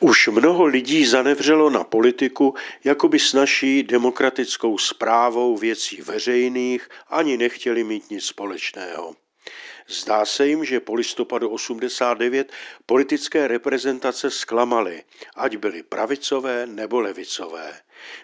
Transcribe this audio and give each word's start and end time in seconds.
Už 0.00 0.28
mnoho 0.28 0.64
lidí 0.64 1.06
zanevřelo 1.06 1.70
na 1.70 1.84
politiku, 1.84 2.54
jako 2.84 3.08
by 3.08 3.18
s 3.18 3.32
naší 3.32 3.82
demokratickou 3.82 4.78
zprávou 4.78 5.56
věcí 5.56 6.02
veřejných 6.02 6.88
ani 7.08 7.36
nechtěli 7.36 7.84
mít 7.84 8.10
nic 8.10 8.24
společného. 8.24 9.16
Zdá 9.88 10.24
se 10.24 10.46
jim, 10.46 10.64
že 10.64 10.80
po 10.80 10.94
listopadu 10.94 11.48
89 11.48 12.52
politické 12.86 13.48
reprezentace 13.48 14.30
zklamaly, 14.30 15.04
ať 15.36 15.56
byly 15.56 15.82
pravicové 15.82 16.66
nebo 16.66 17.00
levicové. 17.00 17.80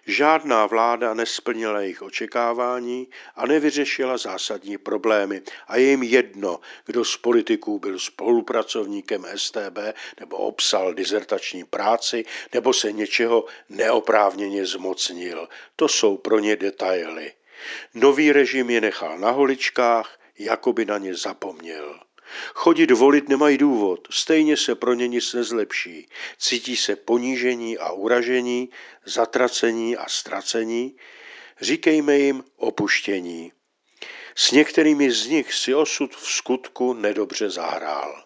Žádná 0.06 0.66
vláda 0.66 1.14
nesplnila 1.14 1.80
jejich 1.80 2.02
očekávání 2.02 3.08
a 3.36 3.46
nevyřešila 3.46 4.16
zásadní 4.16 4.78
problémy 4.78 5.42
a 5.68 5.76
je 5.76 5.90
jim 5.90 6.02
jedno, 6.02 6.60
kdo 6.86 7.04
z 7.04 7.16
politiků 7.16 7.78
byl 7.78 7.98
spolupracovníkem 7.98 9.26
STB 9.36 9.78
nebo 10.20 10.36
obsal 10.36 10.94
dizertační 10.94 11.64
práci 11.64 12.24
nebo 12.52 12.72
se 12.72 12.92
něčeho 12.92 13.44
neoprávněně 13.68 14.66
zmocnil. 14.66 15.48
To 15.76 15.88
jsou 15.88 16.16
pro 16.16 16.38
ně 16.38 16.56
detaily. 16.56 17.32
Nový 17.94 18.32
režim 18.32 18.70
je 18.70 18.80
nechal 18.80 19.18
na 19.18 19.30
holičkách, 19.30 20.18
jako 20.38 20.72
by 20.72 20.84
na 20.84 20.98
ně 20.98 21.14
zapomněl. 21.14 22.00
Chodit 22.54 22.90
volit 22.90 23.28
nemají 23.28 23.58
důvod, 23.58 24.08
stejně 24.10 24.56
se 24.56 24.74
pro 24.74 24.94
ně 24.94 25.08
nic 25.08 25.32
nezlepší. 25.32 26.08
Cítí 26.38 26.76
se 26.76 26.96
ponížení 26.96 27.78
a 27.78 27.92
uražení, 27.92 28.70
zatracení 29.04 29.96
a 29.96 30.08
ztracení. 30.08 30.96
Říkejme 31.60 32.18
jim 32.18 32.44
opuštění. 32.56 33.52
S 34.34 34.50
některými 34.50 35.10
z 35.10 35.26
nich 35.26 35.54
si 35.54 35.74
osud 35.74 36.16
v 36.16 36.30
skutku 36.30 36.92
nedobře 36.92 37.50
zahrál. 37.50 38.24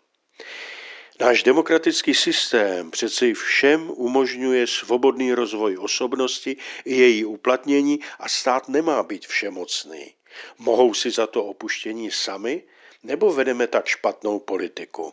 Náš 1.21 1.43
demokratický 1.43 2.15
systém 2.15 2.91
přeci 2.91 3.35
všem 3.35 3.91
umožňuje 3.91 4.67
svobodný 4.67 5.33
rozvoj 5.33 5.79
osobnosti 5.81 6.57
i 6.85 6.95
její 6.95 7.25
uplatnění 7.25 8.01
a 8.19 8.29
stát 8.29 8.69
nemá 8.69 9.03
být 9.03 9.27
všemocný. 9.27 10.15
Mohou 10.59 10.95
si 10.95 11.11
za 11.11 11.27
to 11.27 11.45
opuštění 11.45 12.11
sami, 12.11 12.63
nebo 13.07 13.33
vedeme 13.33 13.67
tak 13.67 13.87
špatnou 13.87 14.39
politiku? 14.39 15.13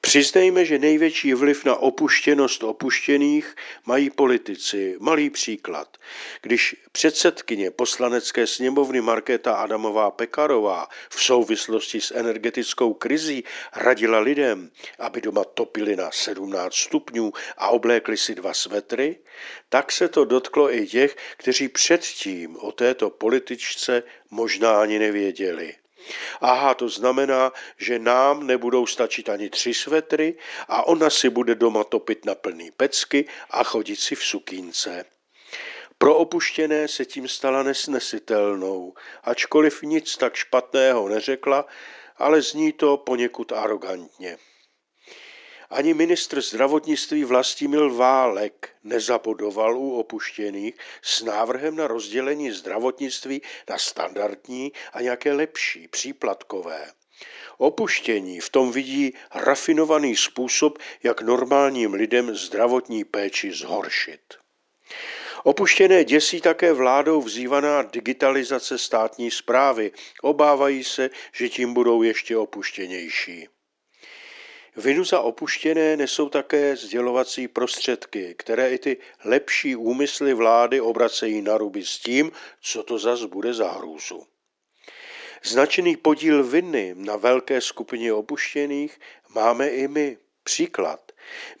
Přiznejme, 0.00 0.64
že 0.64 0.78
největší 0.78 1.34
vliv 1.34 1.64
na 1.64 1.76
opuštěnost 1.76 2.62
opuštěných 2.62 3.54
mají 3.86 4.10
politici. 4.10 4.96
Malý 5.00 5.30
příklad. 5.30 5.96
Když 6.42 6.76
předsedkyně 6.92 7.70
poslanecké 7.70 8.46
sněmovny 8.46 9.00
Markéta 9.00 9.54
Adamová 9.54 10.10
Pekarová 10.10 10.88
v 11.10 11.22
souvislosti 11.22 12.00
s 12.00 12.10
energetickou 12.10 12.94
krizí 12.94 13.44
radila 13.76 14.18
lidem, 14.18 14.70
aby 14.98 15.20
doma 15.20 15.44
topili 15.44 15.96
na 15.96 16.10
17 16.10 16.74
stupňů 16.74 17.32
a 17.56 17.68
oblékli 17.68 18.16
si 18.16 18.34
dva 18.34 18.54
svetry, 18.54 19.18
tak 19.68 19.92
se 19.92 20.08
to 20.08 20.24
dotklo 20.24 20.74
i 20.74 20.86
těch, 20.86 21.16
kteří 21.36 21.68
předtím 21.68 22.56
o 22.56 22.72
této 22.72 23.10
političce 23.10 24.02
možná 24.30 24.80
ani 24.80 24.98
nevěděli. 24.98 25.74
Aha, 26.40 26.74
to 26.74 26.88
znamená, 26.88 27.52
že 27.76 27.98
nám 27.98 28.46
nebudou 28.46 28.86
stačit 28.86 29.28
ani 29.28 29.50
tři 29.50 29.74
svetry 29.74 30.34
a 30.68 30.86
ona 30.86 31.10
si 31.10 31.30
bude 31.30 31.54
doma 31.54 31.84
topit 31.84 32.24
na 32.24 32.34
plný 32.34 32.70
pecky 32.70 33.28
a 33.50 33.64
chodit 33.64 33.96
si 33.96 34.14
v 34.14 34.24
sukínce. 34.24 35.04
Pro 35.98 36.16
opuštěné 36.16 36.88
se 36.88 37.04
tím 37.04 37.28
stala 37.28 37.62
nesnesitelnou, 37.62 38.94
ačkoliv 39.24 39.82
nic 39.82 40.16
tak 40.16 40.34
špatného 40.34 41.08
neřekla, 41.08 41.66
ale 42.16 42.42
zní 42.42 42.72
to 42.72 42.96
poněkud 42.96 43.52
arrogantně. 43.52 44.38
Ani 45.70 45.94
ministr 45.94 46.40
zdravotnictví 46.42 47.24
Vlastimil 47.24 47.94
Válek 47.94 48.70
nezapodoval 48.84 49.78
u 49.78 49.98
opuštěných 49.98 50.74
s 51.02 51.22
návrhem 51.22 51.76
na 51.76 51.86
rozdělení 51.86 52.50
zdravotnictví 52.50 53.42
na 53.70 53.78
standardní 53.78 54.72
a 54.92 55.00
nějaké 55.00 55.32
lepší, 55.32 55.88
příplatkové. 55.88 56.92
Opuštění 57.58 58.40
v 58.40 58.50
tom 58.50 58.72
vidí 58.72 59.14
rafinovaný 59.34 60.16
způsob, 60.16 60.78
jak 61.02 61.20
normálním 61.20 61.94
lidem 61.94 62.34
zdravotní 62.36 63.04
péči 63.04 63.52
zhoršit. 63.52 64.20
Opuštěné 65.44 66.04
děsí 66.04 66.40
také 66.40 66.72
vládou 66.72 67.22
vzývaná 67.22 67.82
digitalizace 67.82 68.78
státní 68.78 69.30
zprávy. 69.30 69.92
Obávají 70.22 70.84
se, 70.84 71.10
že 71.32 71.48
tím 71.48 71.74
budou 71.74 72.02
ještě 72.02 72.36
opuštěnější. 72.36 73.48
Vinu 74.76 75.04
za 75.04 75.20
opuštěné 75.20 75.96
nesou 75.96 76.28
také 76.28 76.76
sdělovací 76.76 77.48
prostředky, 77.48 78.34
které 78.38 78.70
i 78.70 78.78
ty 78.78 78.96
lepší 79.24 79.76
úmysly 79.76 80.34
vlády 80.34 80.80
obracejí 80.80 81.42
na 81.42 81.58
ruby 81.58 81.84
s 81.84 81.98
tím, 81.98 82.32
co 82.60 82.82
to 82.82 82.98
zas 82.98 83.24
bude 83.24 83.54
za 83.54 83.70
hrůzu. 83.72 84.26
Značný 85.44 85.96
podíl 85.96 86.44
viny 86.44 86.94
na 86.96 87.16
velké 87.16 87.60
skupině 87.60 88.12
opuštěných 88.12 89.00
máme 89.34 89.68
i 89.68 89.88
my. 89.88 90.18
Příklad. 90.42 91.05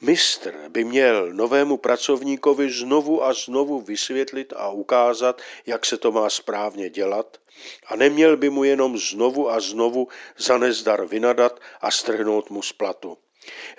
Mistr 0.00 0.54
by 0.68 0.84
měl 0.84 1.32
novému 1.32 1.76
pracovníkovi 1.76 2.70
znovu 2.70 3.24
a 3.24 3.32
znovu 3.32 3.80
vysvětlit 3.80 4.52
a 4.56 4.70
ukázat, 4.70 5.42
jak 5.66 5.86
se 5.86 5.96
to 5.96 6.12
má 6.12 6.30
správně 6.30 6.90
dělat, 6.90 7.40
a 7.86 7.96
neměl 7.96 8.36
by 8.36 8.50
mu 8.50 8.64
jenom 8.64 8.98
znovu 8.98 9.50
a 9.50 9.60
znovu 9.60 10.08
za 10.38 10.58
nezdar 10.58 11.06
vynadat 11.06 11.60
a 11.80 11.90
strhnout 11.90 12.50
mu 12.50 12.62
z 12.62 12.72
platu. 12.72 13.18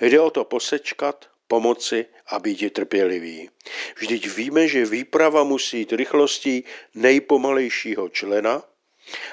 Jde 0.01 0.19
o 0.21 0.29
to 0.29 0.45
posečkat, 0.45 1.29
pomoci 1.47 2.05
a 2.27 2.39
být 2.39 2.73
trpělivý. 2.73 3.49
Vždyť 3.97 4.27
víme, 4.27 4.67
že 4.67 4.85
výprava 4.85 5.43
musí 5.43 5.77
jít 5.79 5.93
rychlostí 5.93 6.63
nejpomalejšího 6.93 8.09
člena 8.09 8.63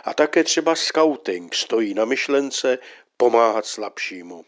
a 0.04 0.14
také 0.14 0.44
třeba 0.44 0.74
scouting 0.74 1.54
stojí 1.54 1.94
na 1.94 2.04
myšlence 2.04 2.78
pomáhat 3.16 3.66
slabšímu 3.66 4.44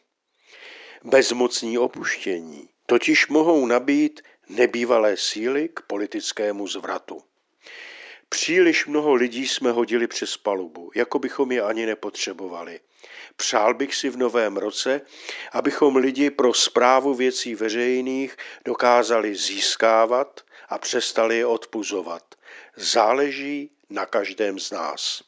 bezmocní 1.06 1.78
opuštění, 1.78 2.68
totiž 2.86 3.28
mohou 3.28 3.66
nabít 3.66 4.20
nebývalé 4.48 5.16
síly 5.16 5.68
k 5.68 5.80
politickému 5.82 6.68
zvratu. 6.68 7.22
Příliš 8.28 8.86
mnoho 8.86 9.14
lidí 9.14 9.48
jsme 9.48 9.70
hodili 9.70 10.06
přes 10.06 10.36
palubu, 10.36 10.90
jako 10.94 11.18
bychom 11.18 11.52
je 11.52 11.62
ani 11.62 11.86
nepotřebovali. 11.86 12.80
Přál 13.36 13.74
bych 13.74 13.94
si 13.94 14.08
v 14.10 14.16
novém 14.16 14.56
roce, 14.56 15.00
abychom 15.52 15.96
lidi 15.96 16.30
pro 16.30 16.54
zprávu 16.54 17.14
věcí 17.14 17.54
veřejných 17.54 18.36
dokázali 18.64 19.34
získávat 19.34 20.40
a 20.68 20.78
přestali 20.78 21.38
je 21.38 21.46
odpuzovat. 21.46 22.34
Záleží 22.76 23.70
na 23.90 24.06
každém 24.06 24.58
z 24.58 24.70
nás. 24.70 25.22